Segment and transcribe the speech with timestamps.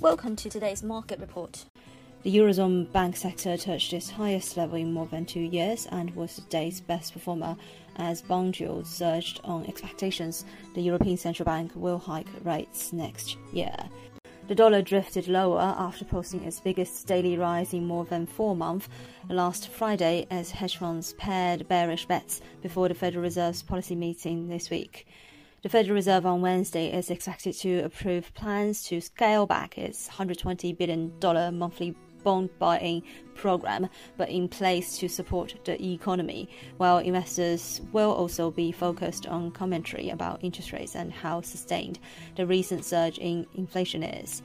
[0.00, 1.64] Welcome to today's market report.
[2.22, 6.36] The Eurozone bank sector touched its highest level in more than two years and was
[6.36, 7.56] the day's best performer
[7.96, 13.74] as bond yields surged on expectations the European Central Bank will hike rates next year.
[14.48, 18.90] The dollar drifted lower after posting its biggest daily rise in more than four months
[19.30, 24.68] last Friday as hedge funds pared bearish bets before the Federal Reserve's policy meeting this
[24.68, 25.06] week.
[25.62, 30.76] The Federal Reserve on Wednesday is expected to approve plans to scale back its $120
[30.76, 33.02] billion monthly bond buying
[33.34, 33.88] program,
[34.18, 40.10] but in place to support the economy, while investors will also be focused on commentary
[40.10, 41.98] about interest rates and how sustained
[42.36, 44.42] the recent surge in inflation is.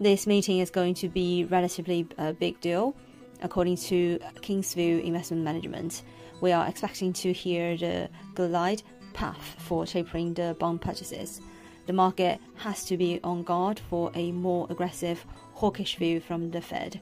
[0.00, 2.96] This meeting is going to be relatively a big deal.
[3.42, 6.02] According to Kingsview Investment Management,
[6.40, 11.40] we are expecting to hear the glide path for tapering the bond purchases.
[11.86, 16.60] The market has to be on guard for a more aggressive, hawkish view from the
[16.60, 17.00] Fed.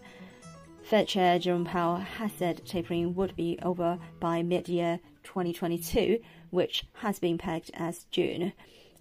[0.82, 6.84] Fed Chair Jerome Powell has said tapering would be over by mid year 2022, which
[6.94, 8.52] has been pegged as June,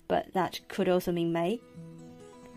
[0.07, 1.59] but that could also mean May.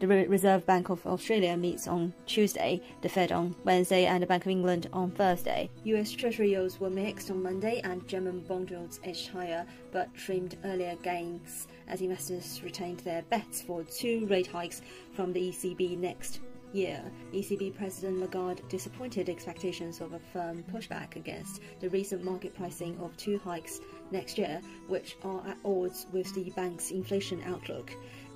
[0.01, 4.45] The Reserve Bank of Australia meets on Tuesday, the Fed on Wednesday, and the Bank
[4.45, 5.71] of England on Thursday.
[5.83, 10.57] US Treasury yields were mixed on Monday, and German bond yields edged higher but trimmed
[10.65, 14.83] earlier gains as investors retained their bets for two rate hikes
[15.15, 16.39] from the ECB next
[16.73, 22.97] year, ECB President Lagarde disappointed expectations of a firm pushback against the recent market pricing
[23.01, 27.91] of two hikes next year, which are at odds with the bank's inflation outlook.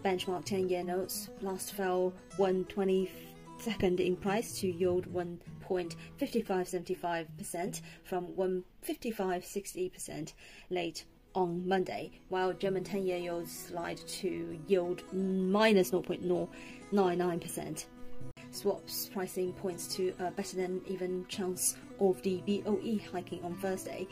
[0.05, 10.33] Benchmark 10 year notes last fell 122nd in price to yield 1.5575% from 1.5560%
[10.71, 17.85] late on Monday, while German 10 year yields slide to yield minus 0.099%.
[18.51, 24.07] Swaps pricing points to a better than even chance of the BOE hiking on Thursday,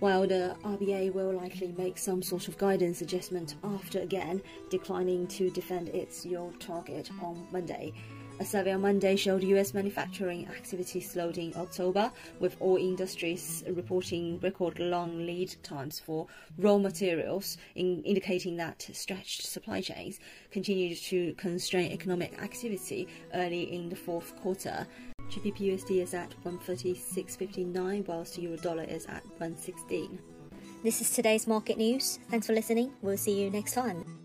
[0.00, 5.50] while the RBA will likely make some sort of guidance adjustment after again declining to
[5.50, 7.92] defend its yield target on Monday.
[8.40, 14.40] A survey on Monday showed US manufacturing activity slowed in October, with all industries reporting
[14.40, 20.18] record long lead times for raw materials, in indicating that stretched supply chains
[20.50, 24.86] continued to constrain economic activity early in the fourth quarter.
[25.30, 30.18] GBP USD is at 136.59, whilst the euro dollar is at 116.
[30.82, 32.18] This is today's market news.
[32.30, 32.92] Thanks for listening.
[33.00, 34.19] We'll see you next time.